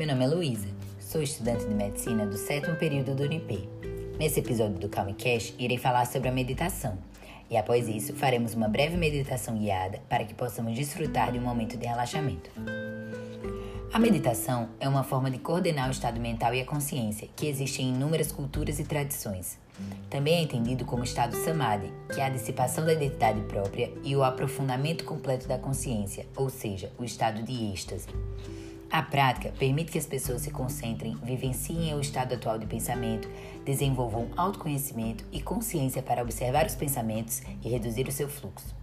Meu 0.00 0.08
nome 0.08 0.24
é 0.24 0.28
Luísa, 0.28 0.66
sou 0.98 1.20
estudante 1.20 1.66
de 1.66 1.74
medicina 1.74 2.24
do 2.24 2.38
sétimo 2.38 2.74
período 2.74 3.14
do 3.14 3.22
UNIP. 3.22 3.68
Nesse 4.18 4.40
episódio 4.40 4.78
do 4.78 4.88
Calm 4.88 5.12
Cash, 5.12 5.52
irei 5.58 5.76
falar 5.76 6.06
sobre 6.06 6.30
a 6.30 6.32
meditação. 6.32 6.96
E 7.50 7.56
após 7.58 7.86
isso, 7.86 8.14
faremos 8.14 8.54
uma 8.54 8.66
breve 8.66 8.96
meditação 8.96 9.58
guiada 9.58 10.00
para 10.08 10.24
que 10.24 10.32
possamos 10.32 10.74
desfrutar 10.74 11.30
de 11.30 11.38
um 11.38 11.42
momento 11.42 11.76
de 11.76 11.86
relaxamento. 11.86 12.50
A 13.92 13.98
meditação 13.98 14.70
é 14.80 14.88
uma 14.88 15.04
forma 15.04 15.30
de 15.30 15.38
coordenar 15.38 15.88
o 15.88 15.92
estado 15.92 16.18
mental 16.18 16.54
e 16.54 16.62
a 16.62 16.64
consciência 16.64 17.28
que 17.36 17.44
existe 17.46 17.82
em 17.82 17.92
inúmeras 17.92 18.32
culturas 18.32 18.78
e 18.78 18.84
tradições. 18.84 19.58
Também 20.08 20.36
é 20.36 20.40
entendido 20.40 20.86
como 20.86 21.04
estado 21.04 21.36
samadhi, 21.36 21.92
que 22.14 22.22
é 22.22 22.24
a 22.24 22.30
dissipação 22.30 22.86
da 22.86 22.94
identidade 22.94 23.42
própria 23.42 23.92
e 24.02 24.16
o 24.16 24.24
aprofundamento 24.24 25.04
completo 25.04 25.46
da 25.46 25.58
consciência, 25.58 26.26
ou 26.34 26.48
seja, 26.48 26.90
o 26.98 27.04
estado 27.04 27.42
de 27.42 27.70
êxtase. 27.70 28.06
A 28.90 29.02
prática 29.02 29.52
permite 29.56 29.92
que 29.92 29.98
as 29.98 30.06
pessoas 30.06 30.42
se 30.42 30.50
concentrem, 30.50 31.16
vivenciem 31.22 31.94
o 31.94 32.00
estado 32.00 32.34
atual 32.34 32.58
de 32.58 32.66
pensamento, 32.66 33.28
desenvolvam 33.64 34.28
autoconhecimento 34.36 35.24
e 35.30 35.40
consciência 35.40 36.02
para 36.02 36.22
observar 36.22 36.66
os 36.66 36.74
pensamentos 36.74 37.40
e 37.62 37.68
reduzir 37.68 38.08
o 38.08 38.12
seu 38.12 38.28
fluxo. 38.28 38.74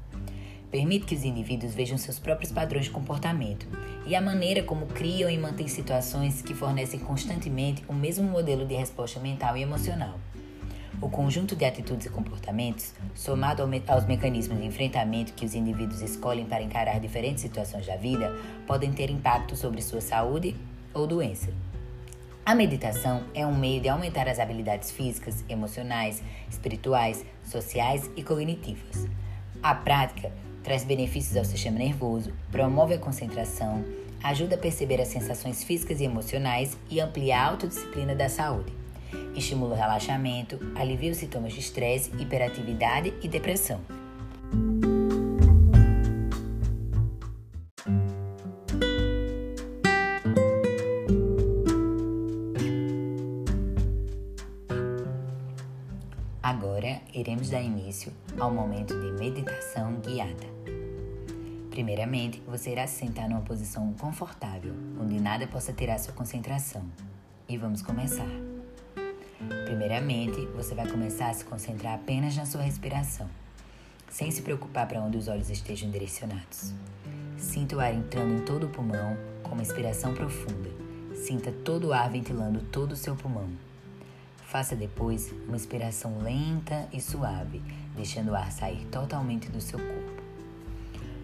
Permite 0.71 1.05
que 1.05 1.16
os 1.16 1.25
indivíduos 1.25 1.75
vejam 1.75 1.97
seus 1.97 2.20
próprios 2.20 2.53
padrões 2.53 2.85
de 2.85 2.91
comportamento 2.91 3.67
e 4.05 4.16
a 4.16 4.21
maneira 4.21 4.63
como 4.63 4.85
criam 4.85 5.30
e 5.30 5.38
mantêm 5.38 5.67
situações 5.67 6.41
que 6.41 6.53
fornecem 6.53 7.02
constantemente 7.02 7.83
o 7.85 7.94
mesmo 7.94 8.23
modelo 8.30 8.66
de 8.66 8.75
resposta 8.75 9.19
mental 9.19 9.58
e 9.58 9.61
emocional. 9.61 10.17
O 10.99 11.09
conjunto 11.09 11.55
de 11.55 11.63
atitudes 11.63 12.07
e 12.07 12.09
comportamentos, 12.09 12.91
somado 13.13 13.61
aos 13.88 14.05
mecanismos 14.05 14.57
de 14.57 14.65
enfrentamento 14.65 15.33
que 15.33 15.45
os 15.45 15.53
indivíduos 15.53 16.01
escolhem 16.01 16.47
para 16.47 16.63
encarar 16.63 16.99
diferentes 16.99 17.44
situações 17.44 17.85
da 17.85 17.95
vida, 17.95 18.35
podem 18.66 18.91
ter 18.91 19.11
impacto 19.11 19.55
sobre 19.55 19.80
sua 19.83 20.02
saúde 20.02 20.55
ou 20.95 21.05
doença. 21.05 21.53
A 22.44 22.55
meditação 22.55 23.25
é 23.35 23.45
um 23.45 23.55
meio 23.55 23.80
de 23.80 23.89
aumentar 23.89 24.27
as 24.27 24.39
habilidades 24.39 24.89
físicas, 24.89 25.45
emocionais, 25.47 26.23
espirituais, 26.49 27.23
sociais 27.44 28.09
e 28.16 28.23
cognitivas. 28.23 29.05
A 29.61 29.75
prática 29.75 30.31
traz 30.63 30.83
benefícios 30.83 31.38
ao 31.38 31.45
sistema 31.45 31.77
nervoso, 31.77 32.33
promove 32.52 32.95
a 32.95 33.00
concentração, 33.00 33.85
ajuda 34.23 34.55
a 34.55 34.57
perceber 34.57 35.00
as 35.00 35.09
sensações 35.09 35.63
físicas 35.63 36.02
e 36.02 36.05
emocionais 36.05 36.75
e 36.89 37.00
amplia 37.00 37.38
a 37.38 37.45
autodisciplina 37.45 38.16
da 38.16 38.29
saúde. 38.29 38.86
Estimula 39.36 39.73
o 39.73 39.77
relaxamento, 39.77 40.59
alivia 40.75 41.11
os 41.11 41.17
sintomas 41.17 41.53
de 41.53 41.59
estresse, 41.59 42.11
hiperatividade 42.19 43.13
e 43.22 43.27
depressão. 43.27 43.80
Agora 56.41 57.02
iremos 57.13 57.50
dar 57.50 57.61
início 57.61 58.13
ao 58.39 58.50
momento 58.50 58.97
de 58.97 59.11
meditação 59.19 60.00
guiada. 60.00 60.47
Primeiramente, 61.69 62.41
você 62.47 62.72
irá 62.72 62.88
se 62.88 63.00
sentar 63.00 63.30
numa 63.30 63.41
posição 63.41 63.94
confortável, 64.00 64.73
onde 65.00 65.19
nada 65.19 65.45
possa 65.45 65.73
tirar 65.73 66.00
sua 66.00 66.13
concentração. 66.13 66.83
E 67.50 67.58
vamos 67.58 67.81
começar. 67.81 68.47
Primeiramente, 69.66 70.45
você 70.55 70.73
vai 70.73 70.88
começar 70.88 71.30
a 71.30 71.33
se 71.33 71.45
concentrar 71.45 71.93
apenas 71.93 72.35
na 72.35 72.45
sua 72.45 72.63
respiração, 72.63 73.30
sem 74.09 74.31
se 74.31 74.41
preocupar 74.41 74.88
para 74.88 74.99
onde 74.99 75.17
os 75.17 75.27
olhos 75.27 75.49
estejam 75.49 75.91
direcionados. 75.91 76.73
Sinta 77.38 77.75
o 77.75 77.79
ar 77.79 77.94
entrando 77.94 78.33
em 78.33 78.45
todo 78.45 78.66
o 78.66 78.69
pulmão 78.69 79.16
com 79.44 79.52
uma 79.52 79.61
inspiração 79.61 80.13
profunda. 80.13 80.69
Sinta 81.16 81.51
todo 81.51 81.89
o 81.89 81.94
ar 81.94 82.09
ventilando 82.09 82.62
todo 82.72 82.94
o 82.94 82.95
seu 82.95 83.16
pulmão. 83.16 83.47
Faça 84.47 84.75
depois 84.75 85.31
uma 85.45 85.56
inspiração 85.56 86.19
lenta 86.19 86.88
e 86.91 87.00
suave, 87.00 87.62
deixando 87.95 88.31
o 88.31 88.35
ar 88.35 88.51
sair 88.51 88.85
totalmente 88.85 89.50
do 89.50 89.62
seu 89.62 89.78
corpo. 89.78 90.23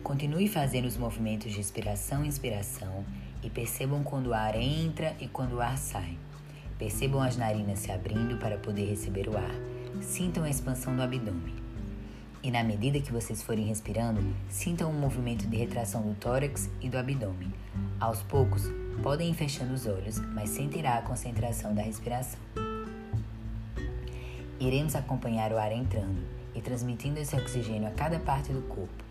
Continue 0.04 0.48
fazendo 0.48 0.86
os 0.86 0.98
movimentos 0.98 1.52
de 1.52 1.60
inspiração 1.60 2.24
e 2.24 2.28
inspiração 2.28 3.04
e 3.42 3.50
percebam 3.50 4.04
quando 4.04 4.28
o 4.28 4.34
ar 4.34 4.56
entra 4.56 5.16
e 5.20 5.28
quando 5.28 5.54
o 5.54 5.62
ar 5.62 5.78
sai. 5.78 6.18
Percebam 6.84 7.22
as 7.22 7.38
narinas 7.38 7.80
se 7.80 7.94
abrindo 7.94 8.36
para 8.36 8.58
poder 8.58 8.84
receber 8.84 9.30
o 9.30 9.38
ar. 9.38 9.56
Sintam 10.02 10.44
a 10.44 10.50
expansão 10.50 10.94
do 10.94 11.02
abdômen. 11.02 11.56
E 12.44 12.52
na 12.52 12.62
medida 12.62 13.00
que 13.00 13.10
vocês 13.10 13.42
forem 13.42 13.68
respirando, 13.68 14.22
sintam 14.50 14.92
um 14.92 15.00
movimento 15.00 15.48
de 15.48 15.56
retração 15.56 16.02
do 16.02 16.14
tórax 16.16 16.70
e 16.82 16.90
do 16.90 16.98
abdômen. 16.98 17.54
Aos 18.02 18.22
poucos, 18.24 18.64
podem 19.02 19.32
ir 19.32 19.34
fechando 19.34 19.74
os 19.74 19.86
olhos, 19.86 20.20
mas 20.34 20.50
sentirá 20.50 20.98
a 20.98 21.02
concentração 21.02 21.74
da 21.74 21.82
respiração. 21.82 22.42
Iremos 24.60 24.94
acompanhar 24.94 25.54
o 25.54 25.58
ar 25.58 25.72
entrando 25.72 26.22
e 26.54 26.60
transmitindo 26.60 27.18
esse 27.18 27.34
oxigênio 27.34 27.88
a 27.88 27.92
cada 27.92 28.20
parte 28.20 28.52
do 28.52 28.62
corpo. 28.64 29.06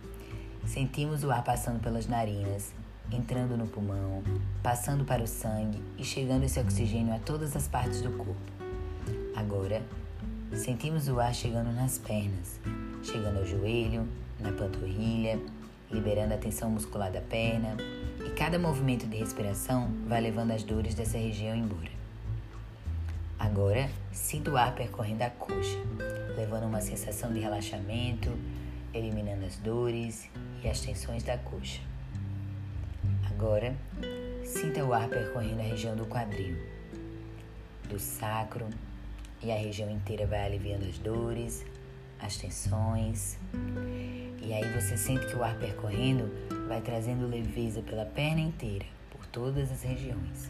Sentimos 0.66 1.25
o 1.25 1.31
ar 1.31 1.43
passando 1.43 1.81
pelas 1.81 2.06
narinas, 2.06 2.75
entrando 3.17 3.56
no 3.56 3.67
pulmão, 3.67 4.23
passando 4.62 5.05
para 5.05 5.23
o 5.23 5.27
sangue 5.27 5.83
e 5.99 6.05
chegando 6.05 6.45
esse 6.45 6.59
oxigênio 6.59 7.15
a 7.15 7.19
todas 7.19 7.55
as 7.56 7.69
partes 7.69 8.00
do 8.00 8.11
corpo. 8.12 8.34
Agora, 9.34 9.83
sentimos 10.55 11.09
o 11.09 11.21
ar 11.21 11.34
chegando 11.34 11.72
nas 11.72 11.99
pernas, 11.99 12.61
chegando 13.03 13.39
ao 13.39 13.47
joelho, 13.47 14.06
na 14.39 14.53
panturrilha, 14.53 15.41
liberando 15.91 16.34
a 16.34 16.39
tensão 16.39 16.71
muscular 16.71 17.11
da 17.11 17.21
perna, 17.21 17.77
e 18.25 18.31
cada 18.31 18.59
movimento 18.59 19.06
de 19.06 19.17
respiração 19.17 19.91
vai 20.06 20.21
levando 20.21 20.53
as 20.53 20.62
dores 20.62 20.95
dessa 20.95 21.19
região 21.19 21.55
embora. 21.55 21.91
Agora, 23.39 23.91
sinta 24.12 24.51
o 24.51 24.56
ar 24.56 24.75
percorrendo 24.75 25.25
a 25.25 25.31
coxa, 25.31 25.78
levando 26.37 26.65
uma 26.65 26.81
sensação 26.81 27.33
de 27.33 27.41
relaxamento, 27.41 28.31
eliminando 28.95 29.45
as 29.45 29.56
dores 29.56 30.28
e 30.62 30.69
as 30.69 30.81
tensões 30.81 31.22
da 31.22 31.37
coxa. 31.37 31.91
Agora, 33.42 33.75
sinta 34.44 34.84
o 34.84 34.94
ar 34.94 35.08
percorrendo 35.08 35.58
a 35.58 35.64
região 35.64 35.97
do 35.97 36.06
quadril, 36.06 36.56
do 37.88 37.98
sacro, 37.98 38.69
e 39.42 39.50
a 39.50 39.56
região 39.56 39.91
inteira 39.91 40.28
vai 40.28 40.47
aliviando 40.47 40.86
as 40.86 40.97
dores, 40.98 41.66
as 42.20 42.36
tensões. 42.36 43.36
E 44.41 44.53
aí 44.53 44.62
você 44.80 44.97
sente 44.97 45.26
que 45.26 45.34
o 45.34 45.42
ar 45.42 45.56
percorrendo 45.56 46.30
vai 46.69 46.80
trazendo 46.80 47.26
leveza 47.26 47.82
pela 47.82 48.04
perna 48.04 48.42
inteira, 48.42 48.86
por 49.10 49.26
todas 49.26 49.72
as 49.72 49.82
regiões. 49.82 50.48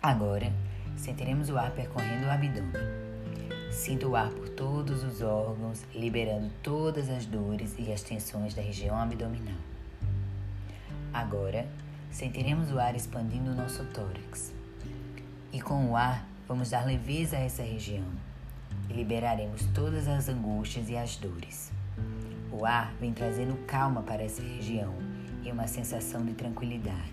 Agora, 0.00 0.52
sentiremos 0.96 1.50
o 1.50 1.58
ar 1.58 1.72
percorrendo 1.72 2.26
o 2.26 2.30
abdômen. 2.30 3.72
Sinta 3.72 4.06
o 4.06 4.14
ar 4.14 4.30
por 4.30 4.48
todos 4.50 5.02
os 5.02 5.22
órgãos, 5.22 5.82
liberando 5.92 6.52
todas 6.62 7.10
as 7.10 7.26
dores 7.26 7.74
e 7.76 7.92
as 7.92 8.02
tensões 8.02 8.54
da 8.54 8.62
região 8.62 8.96
abdominal. 8.96 9.58
Agora, 11.18 11.66
sentiremos 12.12 12.70
o 12.70 12.78
ar 12.78 12.94
expandindo 12.94 13.50
o 13.50 13.54
nosso 13.54 13.84
tórax. 13.86 14.52
E 15.52 15.60
com 15.60 15.90
o 15.90 15.96
ar, 15.96 16.24
vamos 16.46 16.70
dar 16.70 16.86
leveza 16.86 17.36
a 17.36 17.40
essa 17.40 17.60
região 17.60 18.06
e 18.88 18.92
liberaremos 18.92 19.64
todas 19.74 20.06
as 20.06 20.28
angústias 20.28 20.88
e 20.88 20.96
as 20.96 21.16
dores. 21.16 21.72
O 22.52 22.64
ar 22.64 22.94
vem 23.00 23.12
trazendo 23.12 23.56
calma 23.66 24.00
para 24.00 24.22
essa 24.22 24.40
região 24.40 24.94
e 25.42 25.50
uma 25.50 25.66
sensação 25.66 26.24
de 26.24 26.34
tranquilidade. 26.34 27.12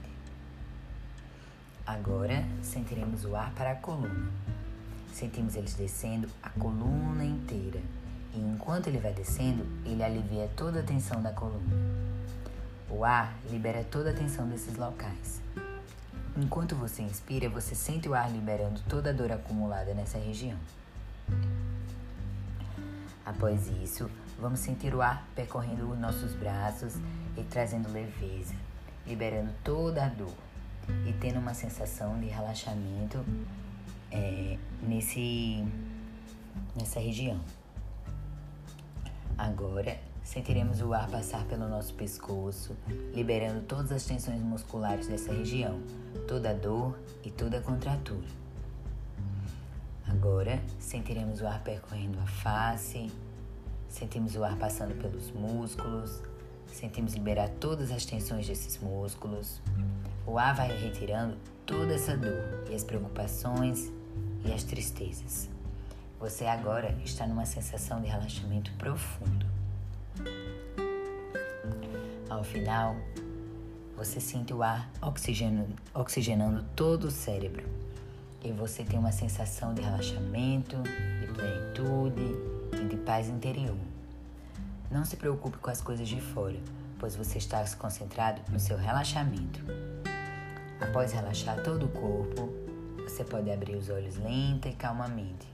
Agora, 1.84 2.46
sentiremos 2.62 3.26
o 3.26 3.36
ar 3.36 3.52
para 3.56 3.72
a 3.72 3.76
coluna. 3.76 4.32
Sentimos 5.14 5.56
eles 5.56 5.74
descendo 5.74 6.30
a 6.44 6.50
coluna 6.52 7.26
inteira. 7.26 7.82
E 8.36 8.40
enquanto 8.40 8.86
ele 8.86 9.00
vai 9.00 9.13
descendo, 9.13 9.66
ele 9.84 10.04
alivia 10.04 10.48
toda 10.56 10.81
a 10.81 10.84
tensão 10.84 11.24
da 11.24 11.31
coluna. 11.31 11.94
O 12.90 13.04
ar 13.04 13.36
libera 13.50 13.84
toda 13.84 14.12
a 14.12 14.14
tensão 14.14 14.48
desses 14.48 14.76
locais. 14.76 15.42
Enquanto 16.38 16.76
você 16.76 17.02
inspira, 17.02 17.50
você 17.50 17.74
sente 17.74 18.10
o 18.10 18.14
ar 18.14 18.32
liberando 18.32 18.82
toda 18.90 19.10
a 19.10 19.14
dor 19.14 19.32
acumulada 19.32 19.94
nessa 19.94 20.18
região. 20.18 20.58
Após 23.26 23.68
isso, 23.82 24.10
vamos 24.40 24.60
sentir 24.60 24.94
o 24.94 25.02
ar 25.02 25.26
percorrendo 25.34 25.90
os 25.90 25.98
nossos 25.98 26.34
braços 26.34 26.96
e 27.36 27.44
trazendo 27.44 27.92
leveza, 27.92 28.54
liberando 29.08 29.52
toda 29.64 30.06
a 30.06 30.10
dor 30.10 30.34
e 31.08 31.14
tendo 31.14 31.40
uma 31.40 31.54
sensação 31.54 32.20
de 32.20 32.28
relaxamento 32.28 33.26
é, 34.12 34.58
nesse, 34.84 35.66
nessa 36.76 37.00
região. 37.00 37.40
Agora, 39.38 39.98
sentiremos 40.25 40.81
o 40.81 40.92
ar 40.92 41.07
passar 41.07 41.45
pelo 41.45 41.69
nosso 41.69 41.94
pescoço, 41.94 42.75
liberando 43.13 43.62
todas 43.62 43.92
as 43.92 44.04
tensões 44.04 44.42
musculares 44.42 45.07
dessa 45.07 45.31
região, 45.31 45.80
toda 46.27 46.54
dor 46.54 46.98
e 47.24 47.30
toda 47.30 47.62
contratura. 47.62 48.27
Agora, 50.07 50.60
sentiremos 50.80 51.42
o 51.42 51.48
ar 51.48 51.63
percorrendo 51.63 52.19
a 52.19 52.25
face, 52.25 53.12
sentimos 53.88 54.36
o 54.36 54.44
ar 54.44 54.57
passando 54.57 55.00
pelos 55.00 55.31
músculos, 55.31 56.22
sentimos 56.66 57.13
liberar 57.13 57.50
todas 57.60 57.92
as 57.92 58.04
tensões 58.04 58.48
desses 58.48 58.80
músculos. 58.80 59.62
O 60.25 60.39
ar 60.39 60.56
vai 60.56 60.75
retirando 60.75 61.38
toda 61.68 61.94
essa 61.94 62.18
dor 62.18 62.66
e 62.69 62.74
as 62.74 62.83
preocupações 62.83 63.92
e 64.44 64.51
as 64.51 64.63
tristezas. 64.63 65.50
Você 66.19 66.45
agora 66.45 66.98
está 67.04 67.27
numa 67.27 67.45
sensação 67.45 68.01
de 68.01 68.07
relaxamento 68.07 68.72
profundo. 68.74 69.55
Ao 72.36 72.44
final, 72.44 72.98
você 73.96 74.20
sente 74.20 74.54
o 74.54 74.62
ar 74.62 74.92
oxigenando, 75.02 76.66
todo 76.76 77.06
o 77.06 77.12
cérebro 77.12 77.66
e 78.44 78.52
você 78.52 78.84
tem 78.84 79.00
uma 79.00 79.14
sensação 79.14 79.74
de 79.74 79.82
relaxamento, 79.82 80.76
de 81.22 81.28
plenitude 81.28 82.36
e 82.74 82.90
de 82.90 82.98
paz 82.98 83.30
interior. 83.30 83.78
Não 84.92 85.06
se 85.06 85.16
preocupe 85.16 85.60
com 85.60 85.70
as 85.70 85.80
coisas 85.80 86.10
de 86.10 86.20
fora, 86.20 86.60
pois 87.00 87.16
você 87.16 87.38
está 87.38 87.64
concentrado 87.78 88.42
no 88.52 88.60
seu 88.60 88.76
relaxamento. 88.76 89.62
Após 90.82 91.14
relaxar 91.14 91.64
todo 91.64 91.86
o 91.86 91.90
corpo, 91.90 92.50
você 93.02 93.24
pode 93.24 93.50
abrir 93.50 93.78
os 93.78 93.90
olhos 93.90 94.18
lenta 94.18 94.68
e 94.68 94.74
calmamente. 94.74 95.48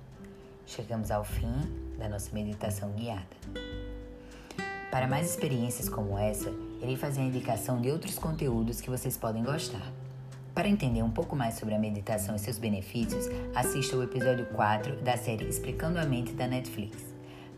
Chegamos 0.66 1.12
ao 1.12 1.24
fim 1.24 1.54
da 2.00 2.10
nossa 2.10 2.34
meditação 2.34 2.92
guiada. 2.94 3.38
Para 4.92 5.08
mais 5.08 5.30
experiências 5.30 5.88
como 5.88 6.18
essa, 6.18 6.54
irei 6.82 6.98
fazer 6.98 7.22
a 7.22 7.24
indicação 7.24 7.80
de 7.80 7.90
outros 7.90 8.20
conteúdos 8.20 8.82
que 8.82 8.90
vocês 8.90 9.16
podem 9.16 9.42
gostar. 9.42 9.90
Para 10.54 10.68
entender 10.68 11.02
um 11.02 11.10
pouco 11.10 11.34
mais 11.34 11.54
sobre 11.56 11.74
a 11.74 11.80
meditação 11.80 12.36
e 12.36 12.40
seus 12.40 12.60
benefícios, 12.60 13.26
assista 13.56 13.96
o 13.96 14.04
episódio 14.04 14.46
4 14.48 14.98
da 14.98 15.16
série 15.16 15.48
Explicando 15.48 15.98
a 15.98 16.04
Mente 16.04 16.34
da 16.34 16.46
Netflix. 16.46 16.98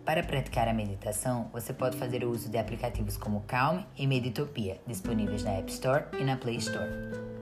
Para 0.06 0.22
praticar 0.22 0.68
a 0.68 0.74
meditação, 0.74 1.50
você 1.52 1.74
pode 1.74 1.98
fazer 1.98 2.24
uso 2.24 2.50
de 2.50 2.58
aplicativos 2.60 3.18
como 3.18 3.42
Calm 3.48 3.82
e 3.98 4.06
Meditopia, 4.06 4.80
disponíveis 4.86 5.44
na 5.44 5.54
App 5.54 5.72
Store 5.72 6.04
e 6.20 6.24
na 6.24 6.38
Play 6.38 6.58
Store. 6.58 7.33